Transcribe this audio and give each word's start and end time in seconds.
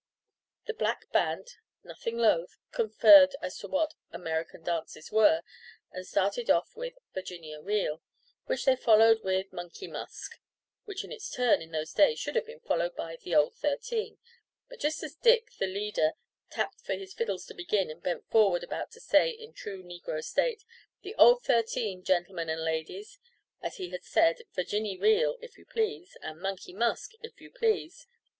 The 0.65 0.73
black 0.73 1.11
band, 1.11 1.57
nothing 1.83 2.17
loath, 2.17 2.57
conferred 2.71 3.35
as 3.39 3.59
to 3.59 3.67
what 3.67 3.93
"American 4.09 4.63
dances" 4.63 5.11
were, 5.11 5.43
and 5.91 6.07
started 6.07 6.49
off 6.49 6.75
with 6.75 6.95
"Virginia 7.13 7.61
Reel," 7.61 8.01
which 8.47 8.65
they 8.65 8.75
followed 8.75 9.21
with 9.23 9.53
"Money 9.53 9.85
Musk," 9.85 10.39
which, 10.85 11.03
in 11.03 11.11
its 11.11 11.29
turn 11.29 11.61
in 11.61 11.69
those 11.69 11.93
days, 11.93 12.17
should 12.17 12.35
have 12.35 12.47
been 12.47 12.61
followed 12.61 12.95
by 12.95 13.15
"The 13.15 13.35
Old 13.35 13.55
Thirteen." 13.57 14.17
But 14.67 14.79
just 14.79 15.03
as 15.03 15.13
Dick, 15.13 15.51
the 15.59 15.67
leader, 15.67 16.13
tapped 16.49 16.81
for 16.81 16.93
his 16.95 17.13
fiddles 17.13 17.45
to 17.45 17.53
begin, 17.53 17.91
and 17.91 18.01
bent 18.01 18.27
forward, 18.27 18.63
about 18.63 18.89
to 18.93 18.99
say, 18.99 19.29
in 19.29 19.53
true 19.53 19.83
negro 19.83 20.23
state, 20.23 20.63
"'The 21.03 21.13
Old 21.13 21.43
Thirteen,' 21.43 22.03
gentlemen 22.03 22.49
and 22.49 22.63
ladies!" 22.63 23.19
as 23.61 23.77
he 23.77 23.91
had 23.91 24.03
said 24.03 24.41
"'Virginny 24.55 24.97
Reel,' 24.97 25.37
if 25.41 25.59
you 25.59 25.65
please!" 25.67 26.17
and 26.23 26.39
"'Money 26.41 26.73
Musk,' 26.73 27.11
if 27.21 27.39
you 27.39 27.51
please!" 27.51 28.07